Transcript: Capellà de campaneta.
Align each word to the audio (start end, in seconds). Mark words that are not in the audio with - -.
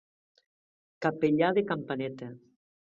Capellà 1.07 1.53
de 1.59 1.67
campaneta. 1.75 2.35